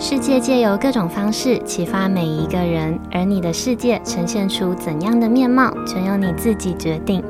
[0.00, 7.20] 世界借由各种方式启发每一个人，而你的世界呈现出怎样的面貌，全由你自己决定。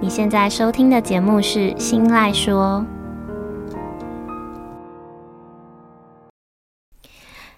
[0.00, 2.82] 你现在收听的节目是《新赖说》。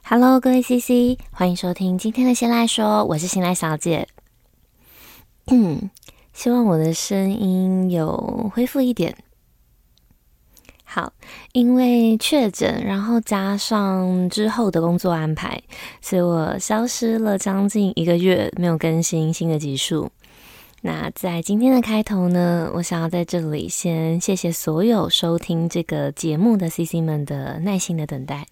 [0.03, 4.09] Hello，各位 CC，欢迎收听今天的《新赖说》，我是新赖小姐。
[5.47, 5.89] 嗯，
[6.33, 9.15] 希望我的声音有恢复一点。
[10.93, 11.13] 好，
[11.53, 15.63] 因为确诊，然后加上之后的工作安排，
[16.03, 20.11] 所以我消失了将近一个月，没有更新新的集数。
[20.83, 28.49] 那在今天的开头呢，我想要在这里先谢谢所有收听这个节目的 CC 们的耐心的等待。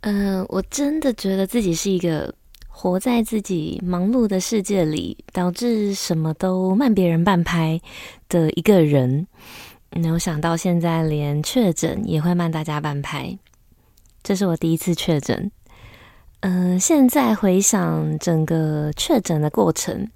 [0.00, 2.34] 嗯、呃，我真的觉得自己是一个
[2.66, 7.78] 活在自己忙碌的世界里，导致什么都慢别人半拍
[8.26, 9.26] 的一个人。
[9.90, 13.38] 没有想到现在连确诊也会慢大家半拍，
[14.22, 15.50] 这是我第一次确诊。
[16.40, 20.08] 嗯、呃，现在回想整个确诊的过程，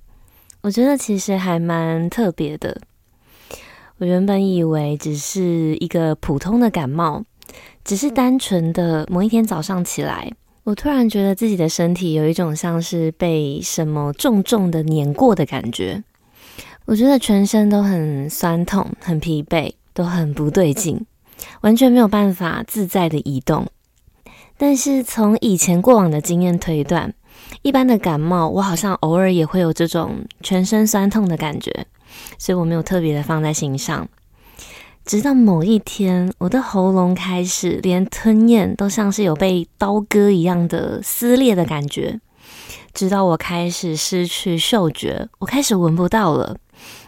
[0.60, 2.80] 我觉得其实还蛮特别的。
[3.98, 7.24] 我原本以为只是一个普通的感冒，
[7.84, 10.30] 只是单纯的某一天早上起来，
[10.62, 16.04] 我突然觉得自己的身体有一种像是被什么重重的碾过的感觉。
[16.84, 21.06] 我觉得全身都很酸痛、很疲惫，都很不对劲，
[21.62, 23.66] 完全没有办法自在的移动。
[24.58, 27.14] 但是从以前过往的经验推断，
[27.62, 31.86] 一般的感冒，我好像偶尔也会有这种全身酸痛的感觉，
[32.38, 34.08] 所以我没有特别的放在心上。
[35.04, 42.20] 直到某一天，我的喉咙开始连吞咽都像是有被刀割一样的撕裂的感觉，
[42.94, 46.56] 直到我开始失去嗅觉，我开始闻不到了。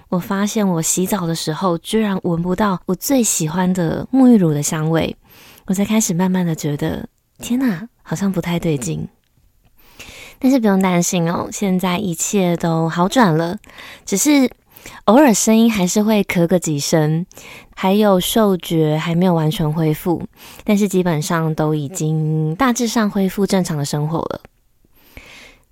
[0.09, 5.17] 我发现我洗澡的时候居然闻不到我最喜欢的沐浴乳的香味，
[5.67, 9.09] 我才开始慢慢的觉得，天哪，好像不太对劲。
[10.39, 13.59] 但是不用担心哦，现在一切都好转了，
[14.05, 14.51] 只是
[15.05, 17.25] 偶尔声音还是会咳个几声，
[17.75, 20.23] 还有嗅觉还没有完全恢复，
[20.65, 24.41] 但是基本上都已经大致上恢复正常的生活了。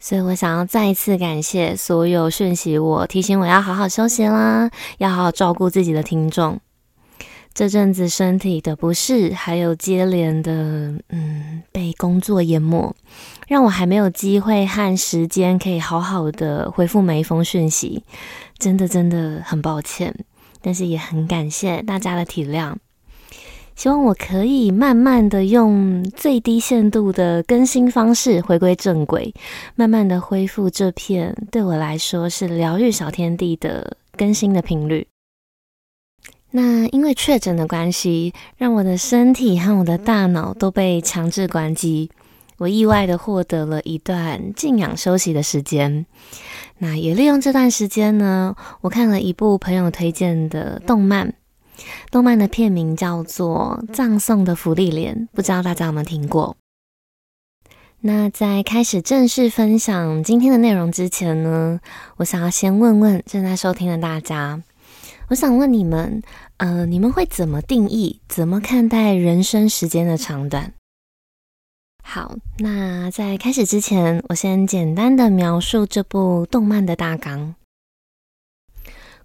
[0.04, 4.68] 所以我想要再一次感谢所有讯息我、提醒我要好好休息啦，
[4.98, 6.58] 要好好照顾自己的听众。
[7.54, 10.52] 这阵子身体的不适，还有接连的
[11.10, 12.92] 嗯被工作淹没，
[13.46, 18.02] 让我还没有机会和时间可以好好的回复每一封讯息，
[18.58, 20.12] 真的真的很抱歉，
[20.60, 22.74] 但是也很感谢大家的体谅。
[23.74, 29.34] 希望我可以慢慢的用最低限度的更新方式回归正轨，
[29.74, 35.06] 慢慢的恢复这片对我来说是疗愈小天地的更新的频率。
[36.50, 42.10] 那因为确诊的关系，让我的身体和我的大脑都被强制关机，
[42.58, 46.04] 我意外的获得了一段静养休息的时间。
[46.78, 51.34] 那也利用这段时间呢，我看了一部朋友推荐的动漫。
[52.10, 56.56] 动漫的片名叫做《葬送的芙莉莲》，不知道大家有没有听过？
[58.00, 61.80] 那在开始正式分享今天的内容之前呢，
[62.16, 64.60] 我想要先问问正在收听的大家，
[65.28, 66.20] 我想问你们，
[66.56, 70.72] 呃，你们会怎么定义、怎么看待人生时间的长短？
[72.02, 77.54] 好，那在开始之前，我先简单的描述这部动漫的大纲。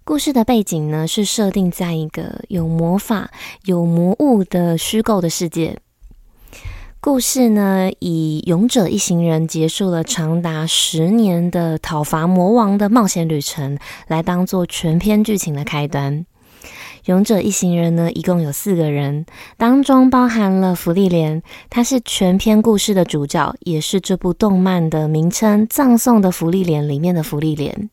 [0.08, 3.30] 故事的背景呢，是设定在一个有魔法、
[3.66, 5.76] 有魔物的虚构的世界。
[6.98, 16.24] 故事呢，以勇者一行人结束了长达十年的讨伐魔王的冒险旅程来当做全篇剧情的开端。
[17.04, 19.26] 勇者一行人呢，一共有四个人，
[19.58, 27.90] 当中包含了芙莉莲，他是全篇故事的主角，也是这部动漫的名称《葬送的芙莉莲》里面的芙莉莲。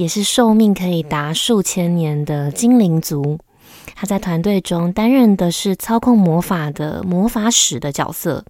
[0.00, 3.38] 也是寿命可以达数千年的精灵族，
[3.94, 8.42] 他在团队中担任的是操控魔法的魔法使的角色。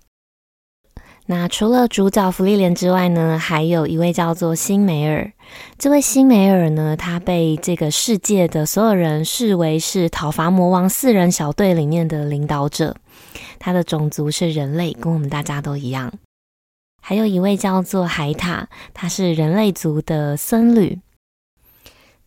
[1.27, 5.29] 那除了主角芙莉莲之外呢，还有一位叫做辛梅尔。
[5.77, 12.95] 这位辛梅尔呢，他被这个世界的所有人视为是讨伐魔王四人小队里面的领导者。
[13.59, 16.13] 他的种族是人类，跟我们大家都一样。
[17.03, 20.97] 还有一位叫做海塔，他是人类族的僧侣。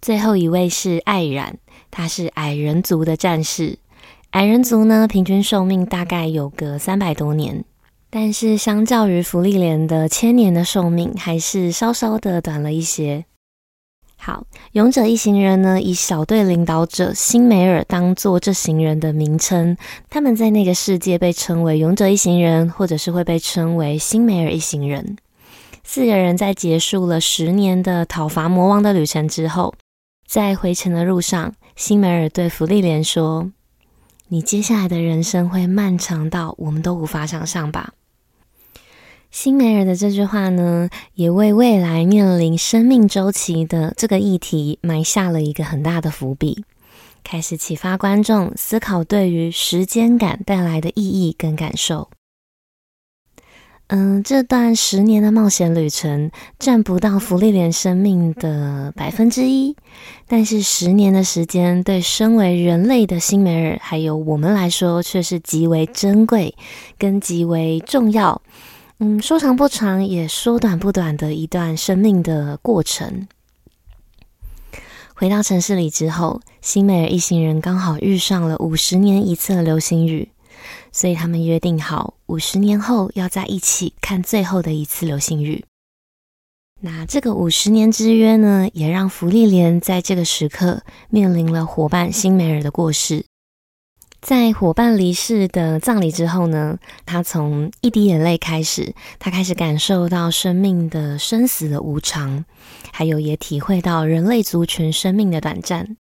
[0.04, 1.58] 最后一位是艾冉，
[1.90, 3.78] 他是矮人族的战士。
[4.32, 7.64] 矮人族呢，平均寿命大概有个三百多年，
[8.10, 13.24] 但是相较于芙莉莲的千年的寿命，还是稍稍的短了一些。
[14.18, 19.78] 好，勇者一行人呢，以小队领导者辛梅尔当做这行人的名称，
[20.10, 25.16] 他们在那个世界被称为勇者一行人，或者是会被称为辛梅尔一行人。
[25.86, 29.74] 四个人在结束了十年的讨伐魔王的旅程之后，
[30.26, 33.52] 在回程的路上，辛梅尔对芙莉莲说
[34.30, 37.94] ：“你接下来的人生会漫长到我们都无法想象吧。”
[39.30, 46.66] 辛梅尔的这句话呢，也为未来面临生命周期的这个议题埋下了一个很大的伏笔，
[47.24, 52.10] 开始启发观众思考对于时间感带来的意义跟感受。
[53.96, 59.76] 嗯，这段十年的冒险旅程占不到芙莉莲生命的百分之一，
[60.28, 66.56] 但是十年的时间对身为人类的辛梅尔还有我们来说却是极为珍贵
[66.98, 68.42] 跟极为重要。
[68.98, 73.28] 嗯，说长不长，也说短不短的一段生命的过程。
[75.14, 80.30] 回到城市里之后，辛梅尔一行人刚好遇上了五十年一次的流星雨。
[80.94, 85.66] 所以他们约定好，五十年后要在一起看最后的一次流星雨。
[86.80, 93.26] 那这个五十年之约呢，也让芙莉莲在这个时刻面临了伙伴辛梅尔的过世。
[94.22, 102.46] 在伙伴离世的葬礼之后呢，他从一滴眼泪开始，他开始感受到生命的生死的无常，
[102.92, 105.98] 还有也体会到人类族群生命的短暂。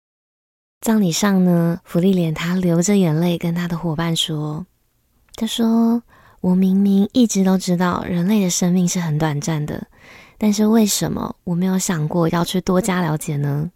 [0.81, 4.65] 葬礼上呢，芙莉莲她流着眼泪跟她的伙伴说。
[5.39, 6.03] 他说
[6.41, 9.87] ：“我明明一直都知道人类的生命是很短暂的，
[10.37, 13.71] 但是为什么我没有想过要去多加了解呢？”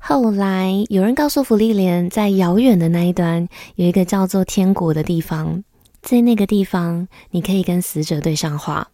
[0.00, 5.62] 后来有人告诉芙莉莲，在遥远的那一端有一个叫做天国的地方，
[6.00, 8.88] 在那个地方你可以跟死者对上话。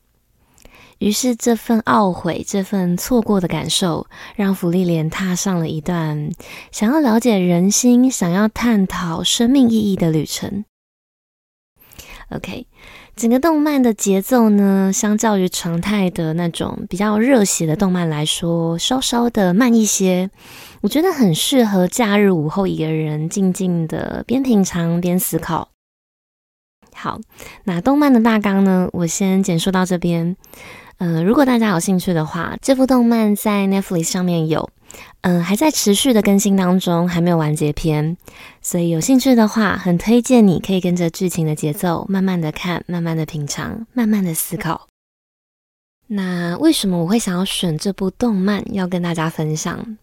[0.99, 6.33] 于是这份懊悔、这份错过的感受，让芙莉莲踏上了一段
[6.73, 10.65] 想要了解人心、想要探讨生命意义的旅程。
[12.31, 12.67] OK，
[13.17, 20.29] 整个动漫的节奏呢，相较于常态的那种比较热血的动漫来说，稍稍的慢一些。
[20.83, 25.71] 我觉得很适合假日午后一个人静静的边品尝边思考。
[26.93, 27.19] 好，
[27.65, 30.37] 那动漫的大纲呢，我先简述到这边。
[30.99, 34.69] 呃，如果大家有兴趣的话，这部动漫在 Netflix 上面有。
[35.23, 38.17] 嗯，还在持续的更新当中，还没有完结篇，
[38.63, 44.87] 所以有兴趣的话，很推荐你可以跟着剧情的节奏，慢慢的看，慢慢的品尝，慢慢的思考。
[46.07, 49.99] 那为什么我会想要选这部动漫要跟大家分享？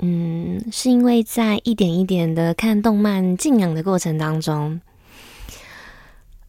[0.00, 4.80] 嗯，是因为在一点一点的看动漫静养的过程当中，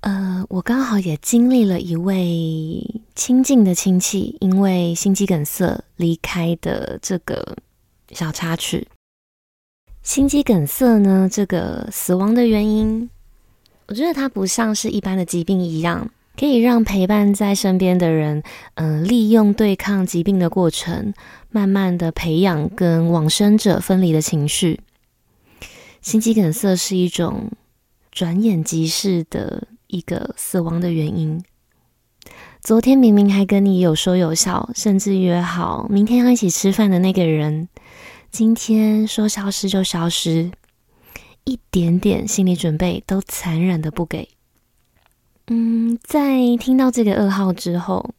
[0.03, 7.57] 呃，我刚好也经历了一位亲近的亲戚因为心肌梗塞离开的这个。
[8.11, 8.87] 小插曲，
[10.03, 13.09] 心肌梗塞呢，这个死亡的原因，
[13.87, 16.07] 我觉得它不像是一般的疾病一样，
[16.37, 18.43] 可以让陪伴在身边的人，
[18.75, 21.11] 嗯、利用对抗疾病的过程，
[21.49, 24.81] 慢慢的培养跟往生者分离的情绪。
[26.01, 27.49] 心肌梗塞是一种
[28.11, 31.43] 转眼即逝的一个死亡的原因。
[32.61, 37.67] 昨天明明还跟你有说有笑，甚至约好明天要一起吃饭的那个人，
[38.31, 40.51] 今天说消失就消失，
[41.43, 44.29] 一点点心理准备都残忍的不给。
[45.47, 48.15] 嗯，在听到这个噩耗之后，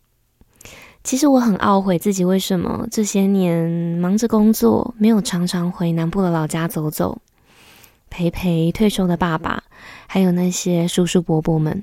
[1.03, 3.67] 其实我很懊悔自己为什么这些年
[3.99, 7.19] 忙着工作，没有常常回南部的老家走走，
[8.15, 9.65] 陪陪退休的爸爸，
[10.07, 11.83] 还有那些叔叔伯伯们。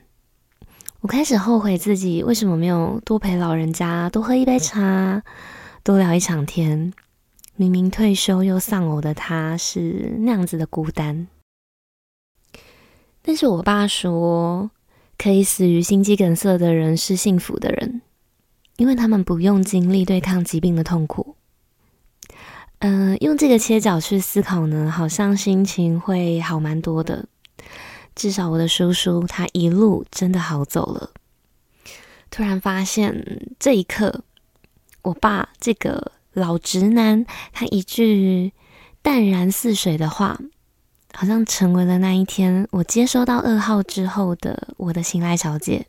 [1.02, 5.24] 我开始后悔自己为什么没有多陪老人家，多喝一杯茶，
[5.84, 6.94] 多聊一场天。
[7.58, 11.28] 明明退休又丧偶的他，是那样子的孤单。
[13.22, 14.72] 但是我爸说，
[15.18, 18.02] 可以死于心肌梗塞的人是幸福的人，
[18.78, 21.36] 因为他们不用经历对抗疾病的痛苦。
[22.82, 27.28] 嗯、呃，用这个切角去思考呢，好像心情会好蛮多的。
[28.16, 31.12] 至少我的叔叔他一路真的好走了。
[32.32, 34.24] 突然发现这一刻，
[35.04, 38.52] 我爸这个老直男，他一句
[39.04, 40.40] 淡然似水的话，
[41.14, 45.86] 好像成为了那一天我接收到噩耗之后的我的心赖小姐。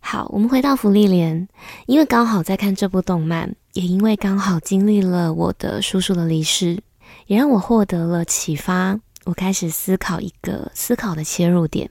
[0.00, 1.46] 好，我们回到芙莉莲，
[1.86, 6.82] 因为刚好在看这部动漫，也因为刚好经历了我的叔叔的离世，
[7.26, 8.98] 也让我获得了启发。
[9.24, 11.90] 我开始思考一个思考的切入点，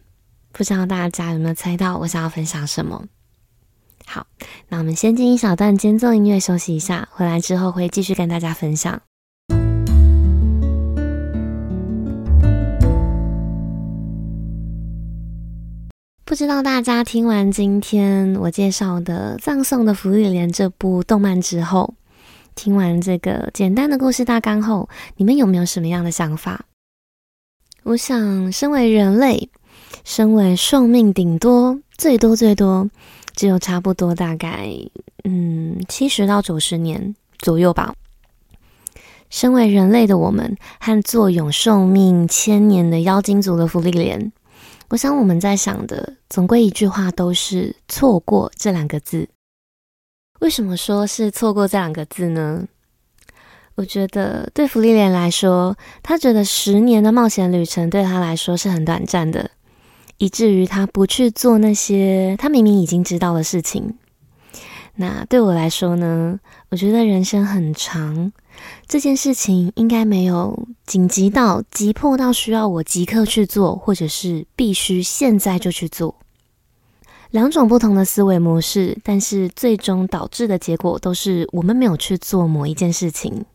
[0.52, 3.06] 不知道大家有没有猜到我想要分享什么？
[4.06, 4.26] 好，
[4.68, 9.02] 那我们先进一小段间奏音乐休息一下，回来之后会继续跟大家分享。
[16.30, 21.96] 不知道大家听完今天我介绍的《葬送的芙莉莲》这部动漫之后，
[22.54, 26.66] 听完这个简单的故事大纲后，你们有没有什么样的想法？
[27.82, 29.50] 我想，身为人类，
[30.06, 32.88] 身为寿命顶多最多最多
[33.34, 34.70] 只有差不多大概
[35.24, 37.96] 嗯七十到九十年左右吧。
[39.32, 44.32] 身为人类的我们，和坐拥寿命千年的妖精族的芙莉莲。
[44.90, 49.30] 我想我们在想的总归一句话都是“错过”这两个字。
[50.40, 52.68] 为什么说是“错过”这两个字呢？
[53.76, 59.52] 我觉得对芙莉莲来说，他觉得十年的冒险旅程对他来说是很短暂的，
[60.18, 63.96] 以至于他不去做那些他明明已经知道的事情。
[65.02, 66.38] 那对我来说呢？
[66.68, 68.34] 我觉得人生很长。
[68.86, 76.14] 这件事情应该没有紧急到、急迫到需要我即刻去做，或者是必须现在就去做。
[77.32, 83.46] 两种不同的思维模式，但是最终导致的结果都是我们没有去做某一件事情。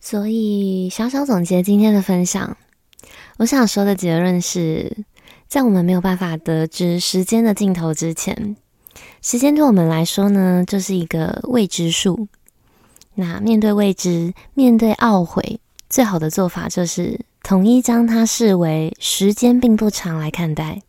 [0.00, 2.56] 所以，小小总结今天的分享，
[3.36, 5.04] 我想说的结论是，
[5.46, 8.56] 在我们没有办法得知时间的尽头之前，
[9.20, 12.28] 时间对我们来说呢，就是一个未知数。
[13.14, 15.58] 那面对未知，面对懊悔，
[15.90, 20.82] 最好的做法就是统一将它视为时间并不长来看待。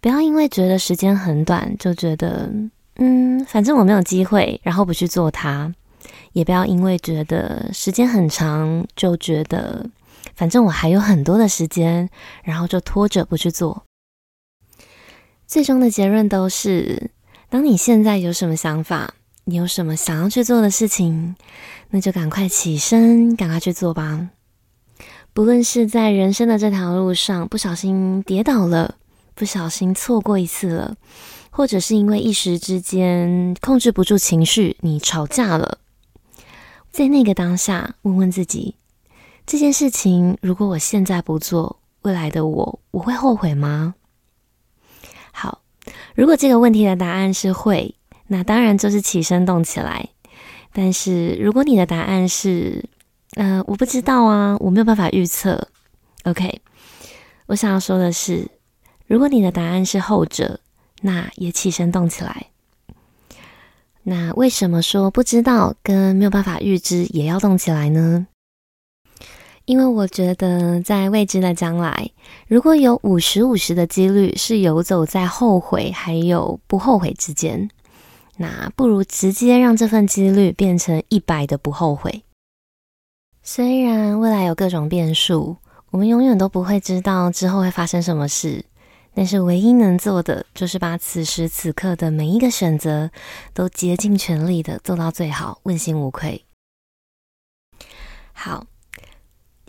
[0.00, 2.50] 不要因为觉得时间很短，就觉得
[2.96, 5.72] 嗯，反正我没有机会，然后不去做它；
[6.32, 9.84] 也不要因为觉得时间很长，就觉得
[10.34, 12.08] 反正我还有很多的时间，
[12.44, 13.82] 然后就拖着不去做。
[15.46, 17.10] 最终的结论都是：
[17.50, 21.36] 当你现在有什么想法，你有什么想要去做的事情，
[21.90, 24.30] 那就赶快起身，赶快去做吧。
[25.34, 28.96] 不论是在人生的这条路上不小心跌倒了，
[29.34, 30.96] 不小心错过一次了，
[31.50, 35.78] 或者是因为一时之间控制不住情绪，你吵架了，
[36.90, 38.76] 在那个当下，问问自己，
[39.46, 43.94] 这件事情如果我现在不做，未来的我，我会后悔吗？
[46.14, 47.94] 如果这个问题的答案是会。
[48.28, 50.08] 那当然就是起身动起来，
[50.72, 52.82] 但是如果你的答案是，
[53.34, 55.68] 呃，我不知道啊，我没有办法预测。
[56.24, 56.62] OK，
[57.44, 58.48] 我想要说的是，
[59.06, 60.60] 如果你的答案是后者，
[61.02, 62.46] 那也起身动起来。
[64.04, 68.26] 那为什么说不知道跟没有办法预知也要动起来呢？
[69.64, 72.10] 因为我觉得在未知的将来，
[72.48, 77.70] 如果有五十五十的几率是游走在后悔还有不后悔之间。
[78.38, 82.24] 那不如直接让这份几率变成一百的不后悔。
[83.42, 85.58] 虽然未来有各种变数，
[85.90, 88.64] 我们永远都不会知道之后会发生什么事，
[89.14, 93.10] 但是唯一能做的就是把此时此刻的每一个选择
[93.52, 96.44] 都竭尽全力的做到最好，问心无愧。
[98.32, 98.66] 好，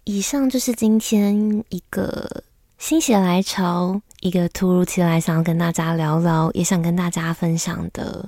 [0.06, 2.44] 以上就是今天一个
[2.78, 8.28] 心血来潮，一个突如其来想要跟大家聊聊，也想跟大家分享的。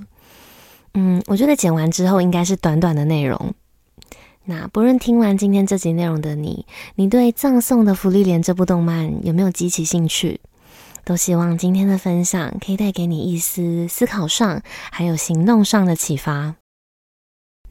[0.94, 3.54] 嗯，我觉得剪完之后应该是短短的内容。
[4.44, 6.64] 那不论听完今天这集内容的你，
[6.94, 10.40] 你对《葬送的芙莉莲》这部动漫有没有激起兴趣？
[11.04, 16.56] 都希望今天的分享可以带给你一丝思考上还有行动上的启发。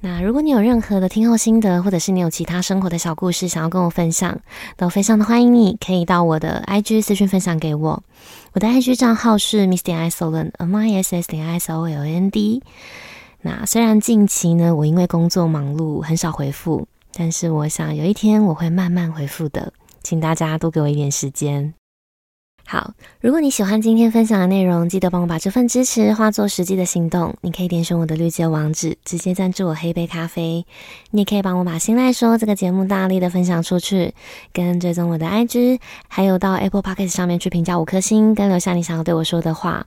[0.06, 4.38] 那如果你有任何的听后心得，或者是你有其他生活的小故事想要跟我分享，
[4.78, 8.04] 都非常的欢迎你可以到我的 IG 私讯分享给我。
[8.54, 12.30] 我的 IG 账号是 miss 点 isoland，m i s s 点 i s o l a n
[12.30, 12.62] d。
[13.42, 21.74] 那虽然近期呢，我因为工作忙碌很少回复，但是我想有一天我会慢慢回复的，请大家多给我一点时间。
[22.68, 27.36] 好，如果你喜欢今天分享的内容，记得帮我把这份支持化作实际的行动。
[27.42, 30.66] 你可以点选我的绿界网址，直接赞助我喝一杯咖啡。
[31.12, 34.16] 你也可以帮我把新赖说这个节目大力的分享出去，
[34.52, 39.86] 跟追踪我的 IG，还有到 Apple Podcast 上面去评价五颗星，跟留下你想要对我说的话。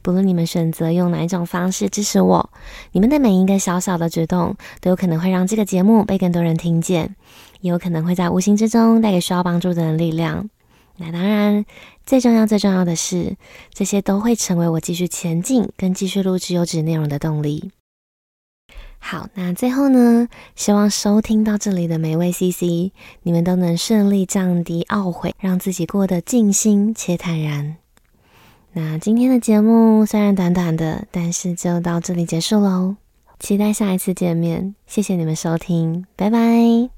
[0.00, 2.48] 不论你们选择用哪一种方式支持我，
[2.92, 7.14] 你们的每一个小小的举动都有可能会让这个节目被更多人听见，
[7.60, 10.48] 也有可能会在无形之中带给需要帮助的人力量。
[10.98, 11.64] 那当然，
[12.04, 13.36] 最重要、最重要的是，
[13.72, 17.70] 这些都会成为我继续前进跟继续录制优质内容的动力。
[18.98, 20.26] 好，那最后呢，
[20.56, 22.90] 希望收听到这里的每位 CC，
[23.22, 27.76] 你们都能顺利降低懊悔，让自己过得尽心且坦然。
[28.72, 32.96] 那今天的节目虽然短短的，但是就到这里结束喽。
[33.38, 36.95] 期待下一次见面，谢谢你们收听，拜拜。